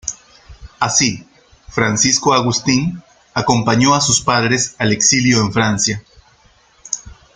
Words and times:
Así, 0.79 1.27
Francisco 1.67 2.33
Agustín 2.33 3.03
acompañó 3.35 3.93
a 3.93 4.01
sus 4.01 4.19
padres 4.19 4.73
al 4.79 4.93
exilio 4.93 5.39
en 5.41 5.53
Francia. 5.53 6.03